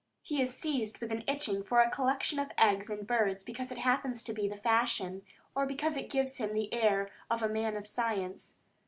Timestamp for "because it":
3.43-3.77, 5.67-6.09